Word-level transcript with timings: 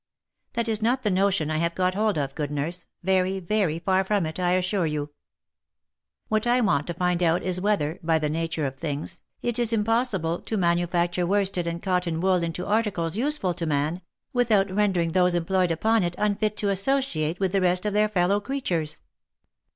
That 0.53 0.67
is 0.67 0.81
not 0.81 1.03
the 1.03 1.11
notion 1.11 1.51
I 1.51 1.57
have 1.57 1.75
got 1.75 1.93
hold 1.93 2.17
of, 2.17 2.33
good 2.33 2.49
nurse, 2.49 2.87
very, 3.03 3.39
very 3.39 3.77
far 3.77 4.03
from 4.03 4.25
it, 4.25 4.39
I 4.39 4.53
assure 4.53 4.87
you. 4.87 5.11
What 6.27 6.47
I 6.47 6.59
want 6.59 6.87
to 6.87 6.95
find 6.95 7.21
out 7.21 7.43
is 7.43 7.61
whether, 7.61 7.99
by 8.01 8.17
the 8.17 8.27
nature 8.27 8.65
of 8.65 8.77
things, 8.79 9.21
it 9.43 9.59
is 9.59 9.71
impossible 9.71 10.39
to 10.39 10.57
manufacture 10.57 11.27
worsted 11.27 11.67
and 11.67 11.83
cotton 11.83 12.19
wool 12.19 12.41
into 12.41 12.63
OF 12.63 12.69
MICHAEL 12.69 12.73
ARMSTRONG. 12.73 13.03
115 13.03 13.23
articles 13.25 13.25
useful 13.27 13.53
to 13.53 13.65
man, 13.67 14.01
without 14.33 14.75
rendering 14.75 15.11
those 15.11 15.35
employed 15.35 15.69
upon 15.69 16.01
it 16.03 16.15
unfit 16.17 16.57
to 16.57 16.69
associate 16.69 17.39
with 17.39 17.51
the 17.51 17.61
rest 17.61 17.85
of 17.85 17.93
their 17.93 18.09
fellow 18.09 18.39
creatures 18.41 19.01